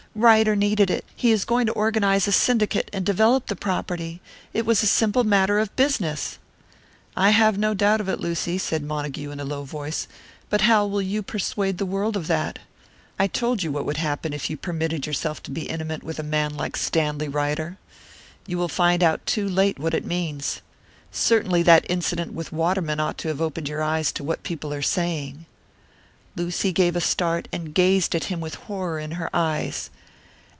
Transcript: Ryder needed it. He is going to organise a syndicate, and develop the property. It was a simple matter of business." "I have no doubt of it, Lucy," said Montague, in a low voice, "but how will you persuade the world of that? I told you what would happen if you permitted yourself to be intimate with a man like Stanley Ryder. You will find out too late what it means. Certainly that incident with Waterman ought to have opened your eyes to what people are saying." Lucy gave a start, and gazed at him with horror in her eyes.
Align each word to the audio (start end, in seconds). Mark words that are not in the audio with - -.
Ryder 0.13 0.57
needed 0.57 0.89
it. 0.89 1.05
He 1.15 1.31
is 1.31 1.45
going 1.45 1.67
to 1.67 1.71
organise 1.71 2.27
a 2.27 2.33
syndicate, 2.33 2.89
and 2.91 3.05
develop 3.05 3.47
the 3.47 3.55
property. 3.55 4.19
It 4.51 4.65
was 4.65 4.83
a 4.83 4.85
simple 4.85 5.23
matter 5.23 5.57
of 5.57 5.73
business." 5.77 6.37
"I 7.15 7.29
have 7.29 7.57
no 7.57 7.73
doubt 7.73 8.01
of 8.01 8.09
it, 8.09 8.19
Lucy," 8.19 8.57
said 8.57 8.83
Montague, 8.83 9.31
in 9.31 9.39
a 9.39 9.45
low 9.45 9.63
voice, 9.63 10.09
"but 10.49 10.61
how 10.67 10.85
will 10.85 11.01
you 11.01 11.23
persuade 11.23 11.77
the 11.77 11.85
world 11.85 12.17
of 12.17 12.27
that? 12.27 12.59
I 13.17 13.27
told 13.27 13.63
you 13.63 13.71
what 13.71 13.85
would 13.85 13.95
happen 13.95 14.33
if 14.33 14.49
you 14.49 14.57
permitted 14.57 15.05
yourself 15.07 15.41
to 15.43 15.51
be 15.51 15.69
intimate 15.69 16.03
with 16.03 16.19
a 16.19 16.23
man 16.23 16.57
like 16.57 16.75
Stanley 16.75 17.29
Ryder. 17.29 17.77
You 18.45 18.57
will 18.57 18.67
find 18.67 19.01
out 19.01 19.25
too 19.25 19.47
late 19.47 19.79
what 19.79 19.93
it 19.93 20.03
means. 20.03 20.61
Certainly 21.13 21.63
that 21.63 21.85
incident 21.87 22.33
with 22.33 22.51
Waterman 22.51 22.99
ought 22.99 23.17
to 23.19 23.29
have 23.29 23.39
opened 23.39 23.69
your 23.69 23.81
eyes 23.81 24.11
to 24.11 24.25
what 24.25 24.43
people 24.43 24.73
are 24.73 24.81
saying." 24.81 25.45
Lucy 26.35 26.73
gave 26.73 26.97
a 26.97 27.01
start, 27.01 27.47
and 27.53 27.73
gazed 27.73 28.13
at 28.13 28.25
him 28.25 28.41
with 28.41 28.55
horror 28.55 28.99
in 28.99 29.11
her 29.11 29.29
eyes. 29.33 29.89